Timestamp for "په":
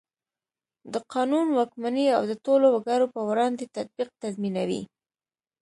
3.15-3.21